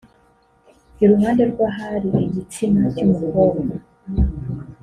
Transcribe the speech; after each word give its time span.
iruhande 1.03 1.43
rw’ahari 1.51 2.09
igitsina 2.25 2.81
cy’umukobwa 2.93 3.73